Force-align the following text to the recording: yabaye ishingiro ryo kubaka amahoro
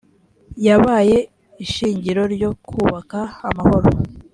yabaye 0.65 1.17
ishingiro 1.63 2.23
ryo 2.35 2.51
kubaka 2.67 3.19
amahoro 3.47 3.87